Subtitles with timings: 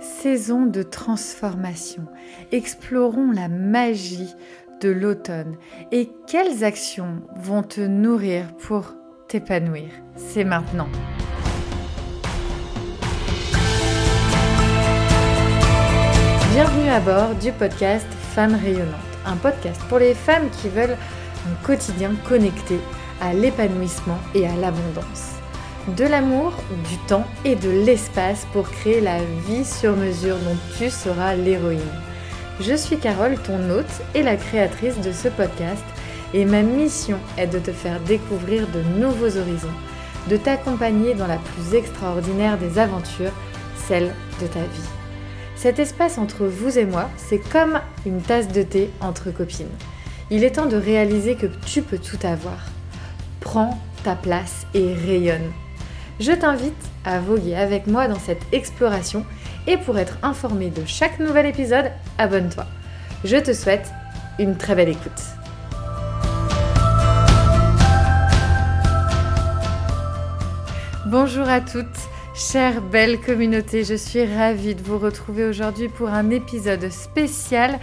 [0.00, 2.06] saison de transformation.
[2.52, 4.34] Explorons la magie
[4.80, 5.56] de l'automne
[5.92, 8.94] et quelles actions vont te nourrir pour
[9.28, 9.90] t'épanouir.
[10.16, 10.88] C'est maintenant.
[16.52, 18.94] Bienvenue à bord du podcast Femmes rayonnantes,
[19.24, 20.96] un podcast pour les femmes qui veulent
[21.46, 22.78] un quotidien connecté
[23.20, 25.39] à l'épanouissement et à l'abondance
[25.88, 26.52] de l'amour,
[26.88, 31.80] du temps et de l'espace pour créer la vie sur mesure dont tu seras l'héroïne.
[32.60, 35.82] Je suis Carole, ton hôte et la créatrice de ce podcast,
[36.34, 39.68] et ma mission est de te faire découvrir de nouveaux horizons,
[40.28, 43.32] de t'accompagner dans la plus extraordinaire des aventures,
[43.88, 44.88] celle de ta vie.
[45.56, 49.66] Cet espace entre vous et moi, c'est comme une tasse de thé entre copines.
[50.30, 52.66] Il est temps de réaliser que tu peux tout avoir.
[53.40, 55.50] Prends ta place et rayonne
[56.20, 56.74] je t'invite
[57.04, 59.24] à voguer avec moi dans cette exploration
[59.66, 62.66] et pour être informé de chaque nouvel épisode, abonne-toi.
[63.24, 63.90] Je te souhaite
[64.38, 65.10] une très belle écoute.
[71.06, 71.86] Bonjour à toutes,
[72.34, 77.80] chère belle communauté, je suis ravie de vous retrouver aujourd'hui pour un épisode spécial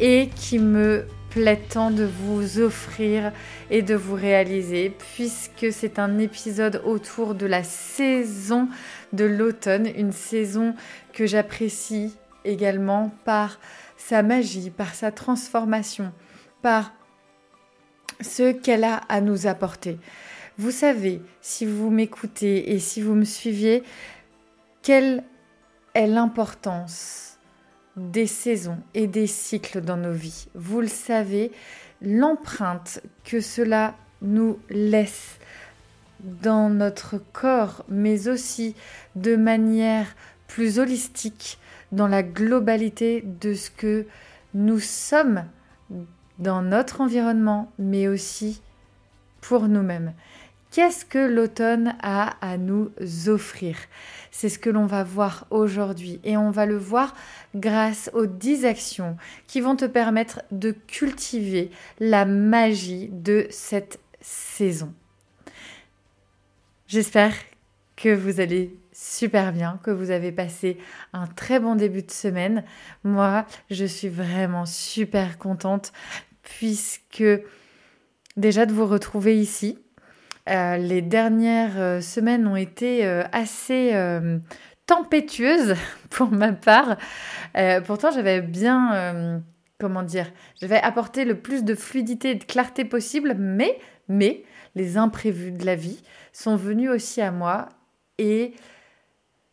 [0.00, 3.30] et qui me plaît tant de vous offrir
[3.68, 8.70] et de vous réaliser, puisque c'est un épisode autour de la saison
[9.12, 10.74] de l'automne, une saison
[11.12, 13.60] que j'apprécie également par
[13.98, 16.10] sa magie, par sa transformation,
[16.62, 16.94] par
[18.22, 19.98] ce qu'elle a à nous apporter.
[20.56, 23.82] Vous savez, si vous m'écoutez et si vous me suiviez,
[24.80, 25.22] quelle
[25.92, 27.25] est l'importance
[27.96, 30.48] des saisons et des cycles dans nos vies.
[30.54, 31.50] Vous le savez,
[32.02, 35.38] l'empreinte que cela nous laisse
[36.20, 38.74] dans notre corps, mais aussi
[39.14, 40.14] de manière
[40.46, 41.58] plus holistique
[41.92, 44.06] dans la globalité de ce que
[44.54, 45.44] nous sommes
[46.38, 48.60] dans notre environnement, mais aussi
[49.40, 50.12] pour nous-mêmes.
[50.76, 52.90] Qu'est-ce que l'automne a à nous
[53.28, 53.78] offrir?
[54.30, 57.14] C'est ce que l'on va voir aujourd'hui et on va le voir
[57.54, 59.16] grâce aux 10 actions
[59.46, 64.92] qui vont te permettre de cultiver la magie de cette saison.
[66.88, 67.32] J'espère
[67.96, 70.76] que vous allez super bien, que vous avez passé
[71.14, 72.64] un très bon début de semaine.
[73.02, 75.94] Moi, je suis vraiment super contente
[76.42, 77.24] puisque
[78.36, 79.78] déjà de vous retrouver ici,
[80.48, 83.92] euh, les dernières euh, semaines ont été euh, assez
[84.86, 85.74] tempétueuses
[86.10, 86.96] pour ma part.
[87.84, 89.42] pourtant, j'avais bien,
[89.78, 90.30] comment dire,
[90.60, 95.64] j'avais apporté le plus de fluidité et de clarté possible, mais, mais les imprévus de
[95.64, 96.02] la vie
[96.32, 97.68] sont venus aussi à moi
[98.18, 98.54] et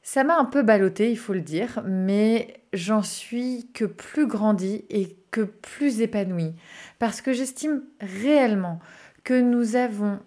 [0.03, 4.83] ça m'a un peu ballotté, il faut le dire, mais j'en suis que plus grandie
[4.89, 6.53] et que plus épanouie
[6.99, 8.79] parce que j'estime réellement
[9.23, 10.19] que nous avons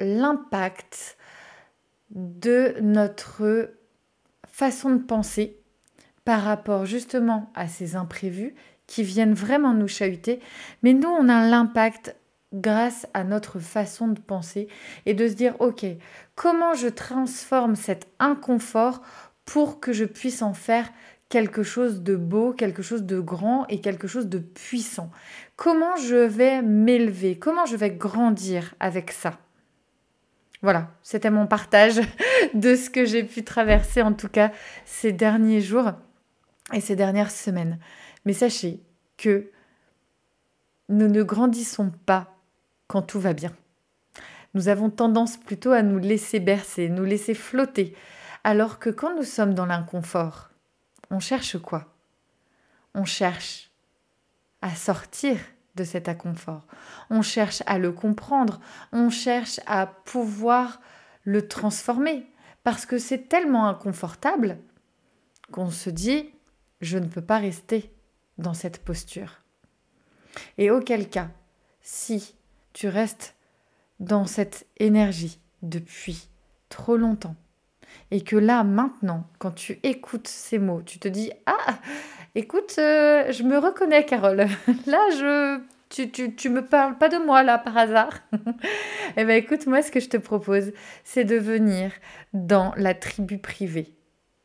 [0.00, 1.16] l'impact
[2.10, 3.70] de notre
[4.48, 5.58] façon de penser
[6.24, 8.54] par rapport justement à ces imprévus
[8.86, 10.40] qui viennent vraiment nous chahuter.
[10.82, 12.16] Mais nous, on a l'impact
[12.52, 14.68] grâce à notre façon de penser
[15.06, 15.84] et de se dire, OK,
[16.34, 19.02] comment je transforme cet inconfort
[19.44, 20.88] pour que je puisse en faire
[21.28, 25.10] quelque chose de beau, quelque chose de grand et quelque chose de puissant?
[25.56, 27.38] Comment je vais m'élever?
[27.38, 29.38] Comment je vais grandir avec ça?
[30.64, 32.00] Voilà, c'était mon partage
[32.54, 34.50] de ce que j'ai pu traverser en tout cas
[34.86, 35.92] ces derniers jours
[36.72, 37.78] et ces dernières semaines.
[38.24, 38.80] Mais sachez
[39.18, 39.50] que
[40.88, 42.34] nous ne grandissons pas
[42.86, 43.52] quand tout va bien.
[44.54, 47.94] Nous avons tendance plutôt à nous laisser bercer, nous laisser flotter,
[48.42, 50.48] alors que quand nous sommes dans l'inconfort,
[51.10, 51.92] on cherche quoi?
[52.94, 53.70] On cherche
[54.62, 55.36] à sortir
[55.76, 56.62] de cet inconfort.
[57.10, 58.60] On cherche à le comprendre,
[58.92, 60.80] on cherche à pouvoir
[61.24, 62.26] le transformer,
[62.62, 64.58] parce que c'est tellement inconfortable
[65.50, 66.30] qu'on se dit,
[66.80, 67.92] je ne peux pas rester
[68.38, 69.40] dans cette posture.
[70.58, 71.28] Et auquel cas,
[71.80, 72.34] si
[72.72, 73.34] tu restes
[74.00, 76.28] dans cette énergie depuis
[76.68, 77.36] trop longtemps,
[78.10, 81.78] et que là, maintenant, quand tu écoutes ces mots, tu te dis, ah,
[82.36, 84.46] Écoute, euh, je me reconnais, Carole.
[84.86, 85.60] Là, je.
[85.88, 88.18] Tu, tu, tu, me parles pas de moi, là, par hasard.
[89.16, 90.72] eh bien, écoute, moi, ce que je te propose,
[91.04, 91.92] c'est de venir
[92.32, 93.94] dans la tribu privée,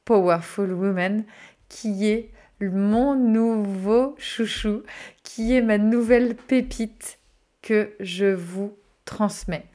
[0.06, 1.24] Powerful Woman,
[1.68, 2.30] qui est
[2.62, 4.84] mon nouveau chouchou,
[5.24, 7.18] qui est ma nouvelle pépite
[7.64, 9.66] que je vous transmets.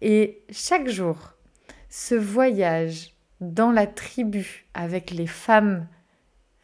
[0.00, 1.34] Et chaque jour,
[1.90, 5.86] ce voyage dans la tribu avec les femmes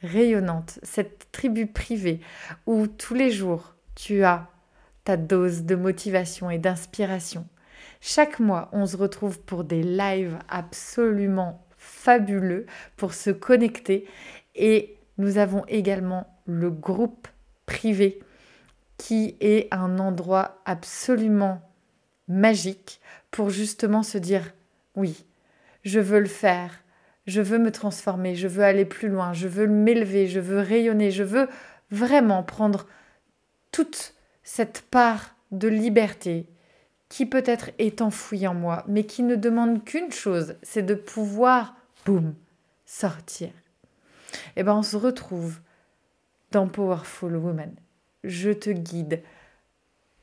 [0.03, 2.21] rayonnante, cette tribu privée
[2.67, 4.49] où tous les jours tu as
[5.05, 7.47] ta dose de motivation et d'inspiration.
[8.01, 12.67] Chaque mois, on se retrouve pour des lives absolument fabuleux
[12.97, 14.07] pour se connecter
[14.55, 17.29] et nous avons également le groupe
[17.67, 18.21] privé
[18.97, 21.63] qui est un endroit absolument
[22.29, 23.01] magique
[23.31, 24.53] pour justement se dire
[24.97, 25.25] oui,
[25.85, 26.83] je veux le faire,
[27.27, 31.11] je veux me transformer, je veux aller plus loin, je veux m'élever, je veux rayonner,
[31.11, 31.49] je veux
[31.91, 32.87] vraiment prendre
[33.73, 36.47] toute cette part de liberté
[37.09, 41.75] qui peut-être est enfouie en moi, mais qui ne demande qu'une chose, c'est de pouvoir,
[42.07, 42.35] boum,
[42.87, 43.49] sortir.
[43.49, 45.59] Et eh bien on se retrouve
[46.53, 47.75] dans Powerful Woman.
[48.23, 49.23] Je te guide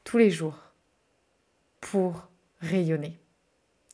[0.04, 0.58] tous les jours
[1.82, 2.30] pour
[2.62, 3.20] rayonner.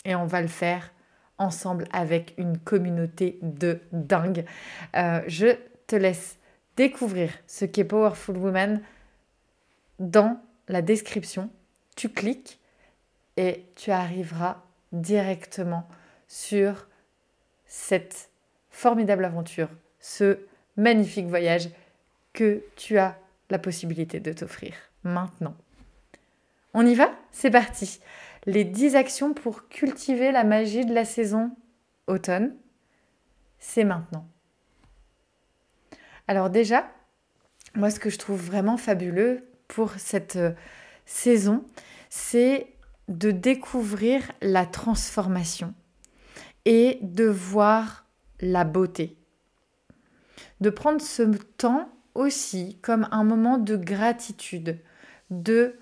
[0.05, 0.91] Et on va le faire
[1.37, 4.45] ensemble avec une communauté de dingue.
[4.95, 5.57] Euh, je
[5.87, 6.37] te laisse
[6.75, 8.81] découvrir ce qu'est Powerful Woman
[9.99, 11.49] dans la description.
[11.95, 12.59] Tu cliques
[13.37, 15.87] et tu arriveras directement
[16.27, 16.87] sur
[17.65, 18.29] cette
[18.69, 19.69] formidable aventure,
[19.99, 20.39] ce
[20.77, 21.69] magnifique voyage
[22.33, 23.17] que tu as
[23.49, 25.55] la possibilité de t'offrir maintenant.
[26.73, 27.11] On y va?
[27.31, 27.99] C'est parti
[28.45, 31.51] Les 10 actions pour cultiver la magie de la saison
[32.07, 32.55] automne,
[33.59, 34.27] c'est maintenant.
[36.27, 36.89] Alors déjà,
[37.75, 40.51] moi ce que je trouve vraiment fabuleux pour cette euh,
[41.05, 41.63] saison,
[42.09, 42.67] c'est
[43.07, 45.73] de découvrir la transformation
[46.65, 48.05] et de voir
[48.39, 49.17] la beauté.
[50.61, 51.23] De prendre ce
[51.57, 54.79] temps aussi comme un moment de gratitude,
[55.29, 55.75] de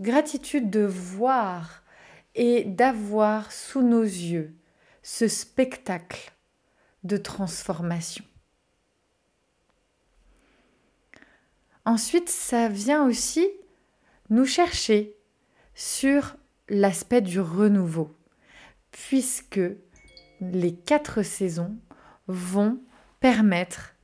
[0.00, 1.83] gratitude de voir
[2.34, 4.54] et d'avoir sous nos yeux
[5.02, 6.32] ce spectacle
[7.02, 8.24] de transformation.
[11.84, 13.46] Ensuite, ça vient aussi
[14.30, 15.14] nous chercher
[15.74, 16.36] sur
[16.68, 18.16] l'aspect du renouveau,
[18.90, 19.60] puisque
[20.40, 21.76] les quatre saisons
[22.26, 22.80] vont
[23.20, 23.94] permettre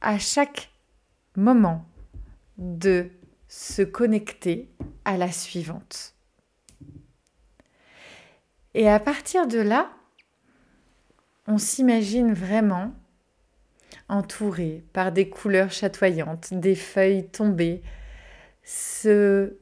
[0.00, 0.70] à chaque
[1.36, 1.86] moment
[2.58, 3.10] de
[3.48, 4.70] se connecter
[5.04, 6.13] à la suivante.
[8.74, 9.90] Et à partir de là,
[11.46, 12.92] on s'imagine vraiment
[14.08, 17.82] entouré par des couleurs chatoyantes, des feuilles tombées,
[18.64, 19.56] ce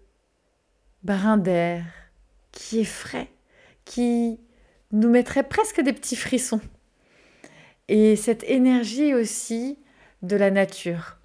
[1.02, 1.84] brin d'air
[2.52, 3.28] qui est frais,
[3.84, 4.40] qui
[4.92, 6.60] nous mettrait presque des petits frissons.
[7.88, 9.78] Et cette énergie aussi
[10.22, 11.18] de la nature,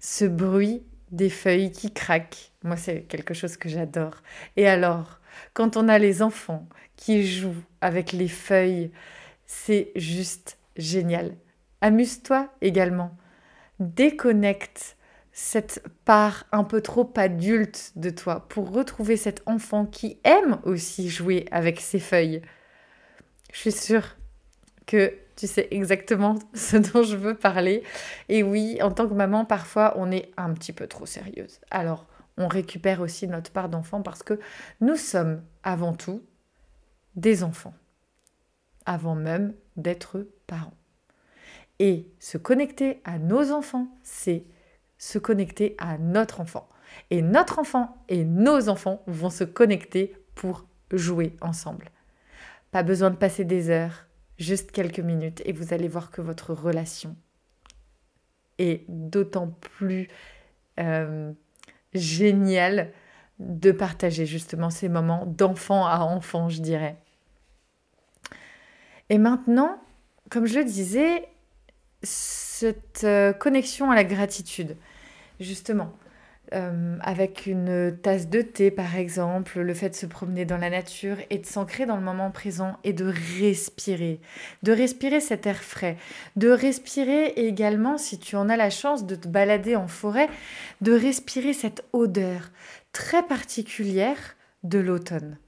[0.00, 2.52] ce bruit des feuilles qui craquent.
[2.62, 4.22] Moi, c'est quelque chose que j'adore.
[4.56, 5.20] Et alors,
[5.52, 8.90] quand on a les enfants qui jouent avec les feuilles,
[9.46, 11.36] c'est juste génial.
[11.80, 13.16] Amuse-toi également.
[13.78, 14.96] Déconnecte
[15.32, 21.10] cette part un peu trop adulte de toi pour retrouver cet enfant qui aime aussi
[21.10, 22.40] jouer avec ses feuilles.
[23.52, 24.16] Je suis sûre
[24.86, 27.82] que tu sais exactement ce dont je veux parler.
[28.28, 31.60] Et oui, en tant que maman, parfois, on est un petit peu trop sérieuse.
[31.70, 34.38] Alors, on récupère aussi notre part d'enfant parce que
[34.80, 36.22] nous sommes avant tout
[37.16, 37.74] des enfants,
[38.86, 40.74] avant même d'être parents.
[41.78, 44.44] Et se connecter à nos enfants, c'est
[44.98, 46.68] se connecter à notre enfant.
[47.10, 51.90] Et notre enfant et nos enfants vont se connecter pour jouer ensemble.
[52.70, 54.06] Pas besoin de passer des heures,
[54.38, 57.16] juste quelques minutes et vous allez voir que votre relation
[58.58, 60.08] est d'autant plus
[60.80, 61.32] euh,
[61.94, 62.92] géniale
[63.38, 66.96] de partager justement ces moments d'enfant à enfant, je dirais.
[69.10, 69.78] Et maintenant,
[70.30, 71.28] comme je le disais,
[72.02, 74.76] cette euh, connexion à la gratitude,
[75.40, 75.92] justement,
[76.54, 80.70] euh, avec une tasse de thé par exemple, le fait de se promener dans la
[80.70, 84.20] nature et de s'ancrer dans le moment présent et de respirer,
[84.62, 85.96] de respirer cet air frais,
[86.36, 90.28] de respirer également, si tu en as la chance de te balader en forêt,
[90.80, 92.50] de respirer cette odeur
[92.92, 95.38] très particulière de l'automne.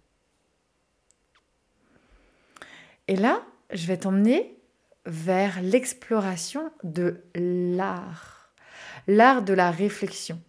[3.06, 4.56] Et là, je vais t'emmener
[5.04, 8.50] vers l'exploration de l'art,
[9.06, 10.40] l'art de la réflexion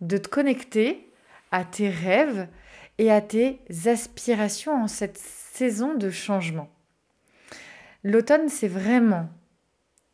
[0.00, 1.10] de te connecter
[1.50, 2.48] à tes rêves
[2.98, 6.70] et à tes aspirations en cette saison de changement.
[8.04, 9.28] L'automne, c'est vraiment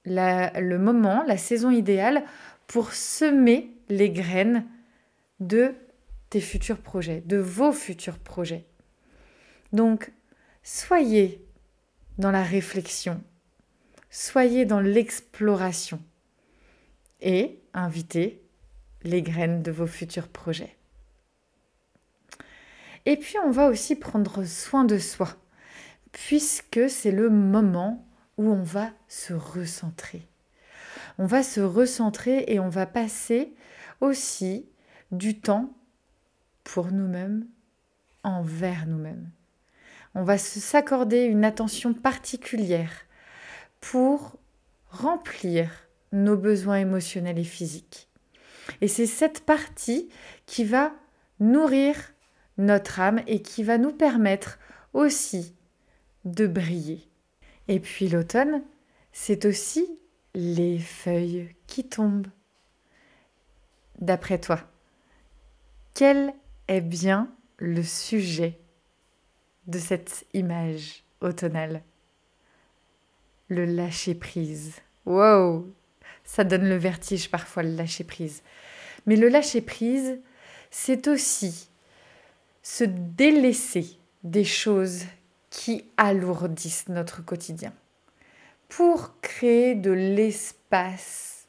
[0.04, 2.24] le moment, la saison idéale
[2.66, 4.66] pour semer les graines
[5.40, 5.74] de
[6.30, 8.66] tes futurs projets, de vos futurs projets.
[9.72, 10.12] Donc,
[10.62, 11.44] soyez
[12.18, 13.22] dans la réflexion,
[14.10, 16.00] soyez dans l'exploration
[17.20, 18.45] et invitez
[19.06, 20.76] les graines de vos futurs projets.
[23.06, 25.28] Et puis on va aussi prendre soin de soi,
[26.12, 30.26] puisque c'est le moment où on va se recentrer.
[31.18, 33.54] On va se recentrer et on va passer
[34.00, 34.68] aussi
[35.12, 35.72] du temps
[36.64, 37.46] pour nous-mêmes,
[38.24, 39.30] envers nous-mêmes.
[40.14, 43.06] On va s'accorder une attention particulière
[43.80, 44.38] pour
[44.90, 45.70] remplir
[46.12, 48.05] nos besoins émotionnels et physiques.
[48.80, 50.08] Et c'est cette partie
[50.46, 50.92] qui va
[51.40, 51.96] nourrir
[52.58, 54.58] notre âme et qui va nous permettre
[54.92, 55.54] aussi
[56.24, 57.08] de briller.
[57.68, 58.62] Et puis l'automne,
[59.12, 59.86] c'est aussi
[60.34, 62.28] les feuilles qui tombent.
[63.98, 64.60] D'après toi,
[65.94, 66.34] quel
[66.68, 68.58] est bien le sujet
[69.66, 71.82] de cette image automnale?
[73.48, 74.74] Le lâcher-prise.
[75.06, 75.72] Wow
[76.26, 78.42] Ça donne le vertige parfois, le lâcher-prise.
[79.06, 80.18] Mais le lâcher-prise,
[80.70, 81.70] c'est aussi
[82.62, 85.04] se délaisser des choses
[85.50, 87.72] qui alourdissent notre quotidien
[88.68, 91.46] pour créer de l'espace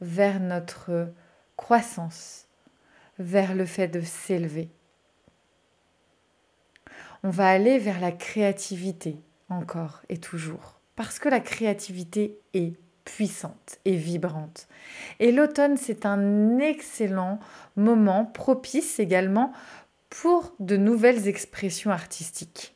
[0.00, 1.12] vers notre
[1.56, 2.46] croissance,
[3.18, 4.70] vers le fait de s'élever.
[7.22, 9.16] On va aller vers la créativité
[9.48, 12.74] encore et toujours, parce que la créativité est
[13.04, 14.68] puissante et vibrante.
[15.20, 17.38] Et l'automne, c'est un excellent
[17.76, 19.52] moment propice également
[20.10, 22.74] pour de nouvelles expressions artistiques.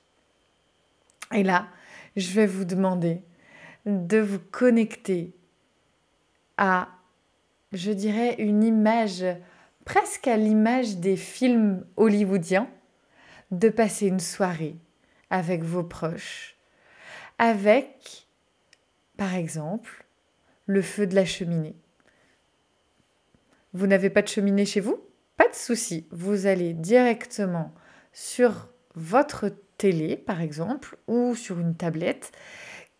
[1.32, 1.68] Et là,
[2.16, 3.22] je vais vous demander
[3.86, 5.32] de vous connecter
[6.56, 6.88] à,
[7.72, 9.24] je dirais, une image
[9.84, 12.68] presque à l'image des films hollywoodiens,
[13.50, 14.76] de passer une soirée
[15.30, 16.56] avec vos proches,
[17.38, 18.26] avec,
[19.16, 20.04] par exemple,
[20.68, 21.74] le feu de la cheminée.
[23.72, 25.02] Vous n'avez pas de cheminée chez vous?
[25.36, 27.74] Pas de souci, vous allez directement
[28.12, 32.32] sur votre télé, par exemple, ou sur une tablette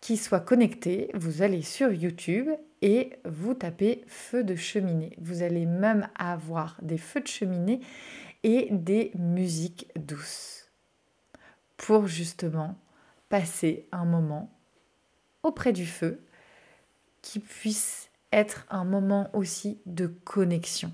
[0.01, 1.11] qui soit connectée.
[1.13, 2.49] Vous allez sur YouTube
[2.81, 5.15] et vous tapez feu de cheminée.
[5.19, 7.81] Vous allez même avoir des feux de cheminée
[8.43, 10.71] et des musiques douces
[11.77, 12.77] pour justement
[13.27, 14.51] passer un moment
[15.43, 16.21] auprès du feu
[17.21, 20.93] qui puisse être un moment aussi de connexion.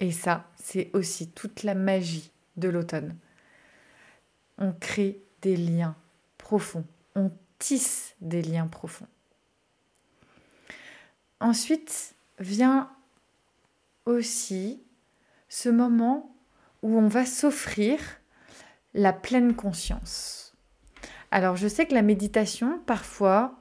[0.00, 3.16] Et ça, c'est aussi toute la magie de l'automne.
[4.58, 5.96] On crée des liens
[6.38, 9.06] profonds, on tisse des liens profonds.
[11.40, 12.90] Ensuite vient
[14.06, 14.82] aussi
[15.48, 16.34] ce moment
[16.82, 17.98] où on va s'offrir
[18.92, 20.54] la pleine conscience.
[21.30, 23.58] Alors je sais que la méditation, parfois,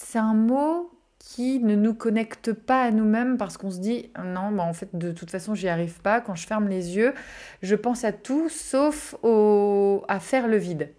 [0.00, 4.52] c'est un mot qui ne nous connecte pas à nous-mêmes parce qu'on se dit non,
[4.52, 6.20] bah en fait de toute façon j'y arrive pas.
[6.20, 7.14] Quand je ferme les yeux,
[7.62, 10.04] je pense à tout sauf au...
[10.08, 10.92] à faire le vide.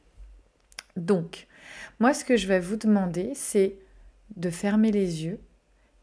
[0.96, 1.48] Donc,
[2.00, 3.78] moi ce que je vais vous demander, c'est
[4.36, 5.40] de fermer les yeux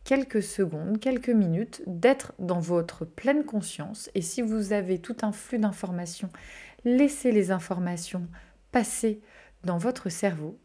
[0.05, 4.11] quelques secondes, quelques minutes, d'être dans votre pleine conscience.
[4.15, 6.29] Et si vous avez tout un flux d'informations,
[6.85, 8.29] laissez les informations
[8.71, 9.21] passer
[9.65, 10.59] dans votre cerveau.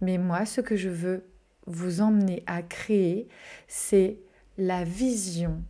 [0.00, 1.24] Mais moi, ce que je veux
[1.66, 3.28] vous emmener à créer,
[3.68, 4.18] c'est
[4.58, 5.62] la vision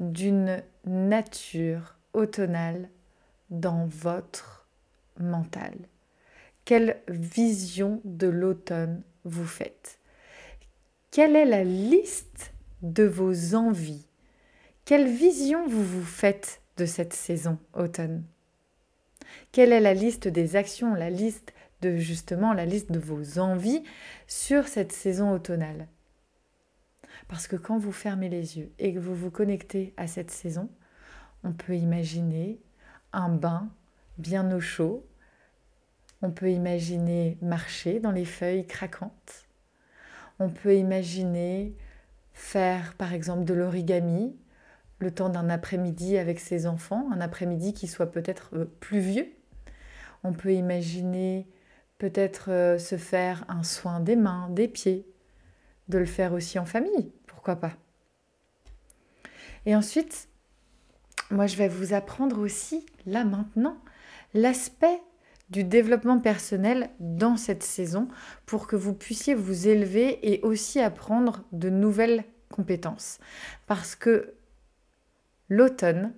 [0.00, 2.88] d'une nature automnale
[3.50, 4.66] dans votre
[5.18, 5.74] mental.
[6.64, 9.98] Quelle vision de l'automne vous faites?
[11.10, 14.06] Quelle est la liste de vos envies?
[14.84, 18.24] Quelle vision vous vous faites de cette saison automne?
[19.52, 21.52] Quelle est la liste des actions, la liste
[21.82, 23.82] de justement la liste de vos envies
[24.26, 25.88] sur cette saison automnale.
[27.28, 30.68] Parce que quand vous fermez les yeux et que vous vous connectez à cette saison,
[31.44, 32.60] on peut imaginer
[33.12, 33.68] un bain
[34.18, 35.06] bien au chaud,
[36.22, 39.46] on peut imaginer marcher dans les feuilles craquantes,
[40.38, 41.74] on peut imaginer
[42.32, 44.36] faire par exemple de l'origami
[44.98, 49.28] le temps d'un après-midi avec ses enfants, un après-midi qui soit peut-être euh, pluvieux.
[50.24, 51.46] On peut imaginer
[51.98, 55.06] peut-être euh, se faire un soin des mains, des pieds,
[55.88, 57.72] de le faire aussi en famille, pourquoi pas.
[59.66, 60.28] Et ensuite,
[61.30, 63.78] moi je vais vous apprendre aussi, là maintenant,
[64.34, 65.00] l'aspect
[65.50, 68.08] du développement personnel dans cette saison
[68.46, 73.18] pour que vous puissiez vous élever et aussi apprendre de nouvelles compétences.
[73.66, 74.34] Parce que
[75.48, 76.12] l'automne,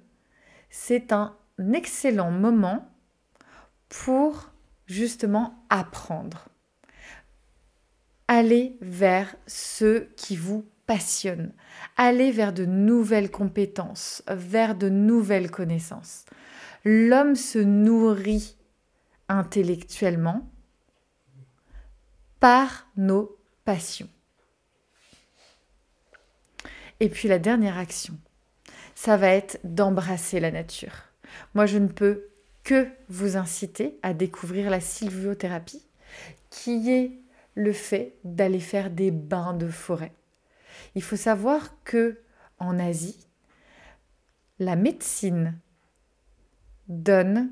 [0.71, 1.37] c'est un
[1.75, 2.91] excellent moment
[3.89, 4.51] pour
[4.89, 6.49] justement apprendre.
[8.27, 11.53] Allez vers ce qui vous passionne.
[11.97, 16.25] Allez vers de nouvelles compétences, vers de nouvelles connaissances.
[16.85, 18.57] L'homme se nourrit
[19.29, 20.51] intellectuellement
[22.41, 24.09] par nos passions.
[27.01, 28.19] Et puis la dernière action,
[28.95, 31.05] ça va être d'embrasser la nature.
[31.55, 32.29] Moi, je ne peux
[32.69, 35.83] que vous inciter à découvrir la sylviothérapie,
[36.51, 37.13] qui est
[37.55, 40.13] le fait d'aller faire des bains de forêt.
[40.95, 42.21] Il faut savoir que
[42.59, 43.27] en Asie,
[44.59, 45.59] la médecine
[46.89, 47.51] donne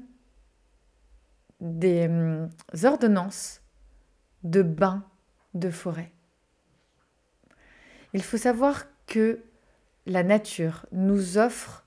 [1.63, 2.51] des hum,
[2.85, 3.63] ordonnances
[4.43, 5.03] de bains
[5.55, 6.13] de forêt.
[8.13, 9.43] Il faut savoir que
[10.05, 11.87] la nature nous offre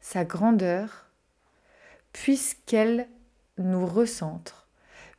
[0.00, 1.07] sa grandeur
[2.20, 3.08] puisqu'elle
[3.58, 4.68] nous recentre,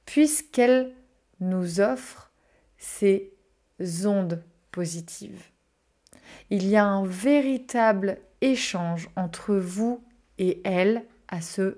[0.05, 0.93] puisqu'elle
[1.39, 2.29] nous offre
[2.77, 3.31] ses
[4.03, 5.45] ondes positives.
[6.49, 10.03] Il y a un véritable échange entre vous
[10.39, 11.77] et elle à ce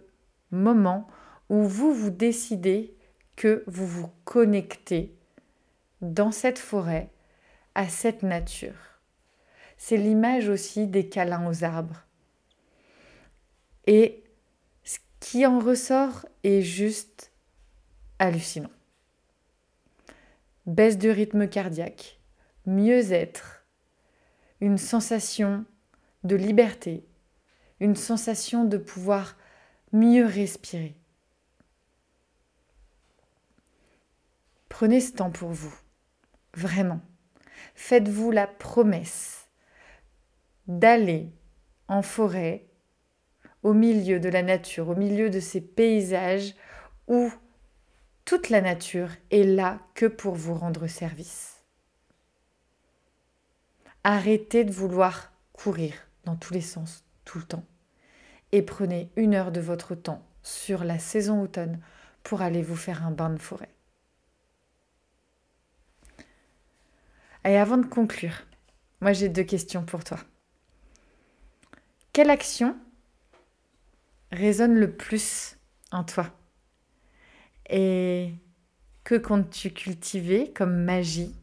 [0.49, 1.07] moment
[1.49, 2.95] où vous vous décidez
[3.35, 5.15] que vous vous connectez
[6.01, 7.11] dans cette forêt
[7.75, 8.99] à cette nature.
[9.77, 12.07] C'est l'image aussi des câlins aux arbres.
[13.85, 14.20] Et
[15.21, 17.31] qui en ressort est juste
[18.19, 18.71] hallucinant.
[20.65, 22.19] Baisse de rythme cardiaque,
[22.65, 23.63] mieux-être,
[24.59, 25.63] une sensation
[26.25, 27.05] de liberté,
[27.79, 29.37] une sensation de pouvoir
[29.93, 30.95] mieux respirer.
[34.69, 35.73] Prenez ce temps pour vous,
[36.55, 37.01] vraiment.
[37.75, 39.47] Faites-vous la promesse
[40.67, 41.29] d'aller
[41.87, 42.65] en forêt,
[43.63, 46.55] au milieu de la nature, au milieu de ces paysages
[47.07, 47.31] où
[48.25, 51.63] toute la nature est là que pour vous rendre service.
[54.03, 55.93] Arrêtez de vouloir courir
[56.25, 57.65] dans tous les sens tout le temps
[58.51, 61.79] et prenez une heure de votre temps sur la saison automne
[62.23, 63.69] pour aller vous faire un bain de forêt.
[67.43, 68.45] Et avant de conclure,
[69.01, 70.19] moi j'ai deux questions pour toi.
[72.13, 72.75] Quelle action
[74.31, 75.57] résonne le plus
[75.91, 76.31] en toi
[77.69, 78.33] Et
[79.03, 81.35] que comptes-tu cultiver comme magie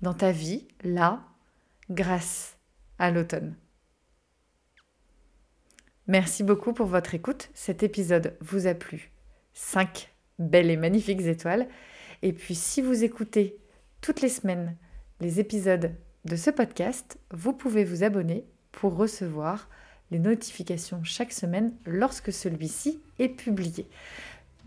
[0.00, 1.24] dans ta vie, là,
[1.90, 2.56] grâce
[2.98, 3.54] à l'automne?
[6.08, 7.50] Merci beaucoup pour votre écoute.
[7.54, 9.12] Cet épisode vous a plu.
[9.54, 11.68] 5 belles et magnifiques étoiles.
[12.22, 13.58] Et puis si vous écoutez
[14.00, 14.76] toutes les semaines
[15.20, 19.68] les épisodes de ce podcast, vous pouvez vous abonner pour recevoir
[20.12, 23.88] les notifications chaque semaine lorsque celui-ci est publié.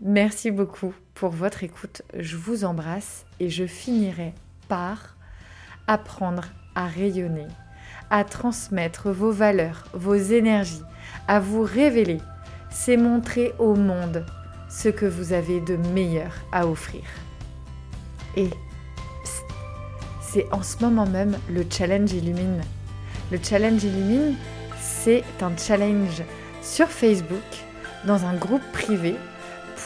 [0.00, 4.34] Merci beaucoup pour votre écoute, je vous embrasse et je finirai
[4.68, 5.16] par
[5.86, 6.42] apprendre
[6.74, 7.46] à rayonner,
[8.10, 10.82] à transmettre vos valeurs, vos énergies,
[11.28, 12.18] à vous révéler.
[12.68, 14.26] C'est montrer au monde
[14.68, 17.04] ce que vous avez de meilleur à offrir.
[18.36, 18.50] Et
[20.20, 22.60] c'est en ce moment même le challenge Illumine.
[23.30, 24.34] Le challenge Illumine,
[25.06, 26.24] c'est un challenge
[26.62, 27.38] sur Facebook
[28.06, 29.14] dans un groupe privé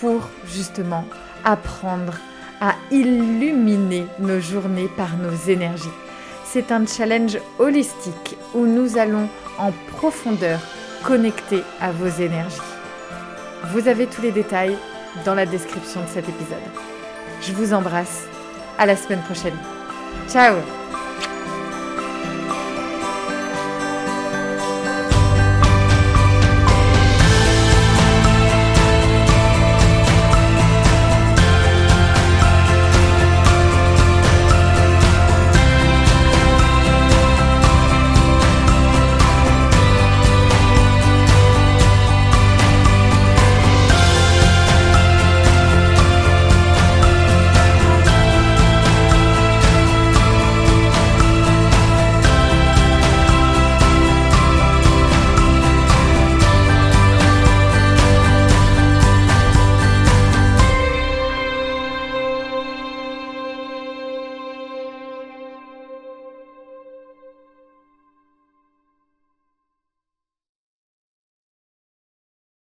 [0.01, 1.05] pour justement
[1.45, 2.15] apprendre
[2.59, 5.97] à illuminer nos journées par nos énergies.
[6.47, 9.29] C'est un challenge holistique où nous allons
[9.59, 10.59] en profondeur
[11.05, 12.57] connecter à vos énergies.
[13.75, 14.79] Vous avez tous les détails
[15.27, 16.71] dans la description de cet épisode.
[17.43, 18.25] Je vous embrasse.
[18.79, 19.59] À la semaine prochaine.
[20.31, 20.57] Ciao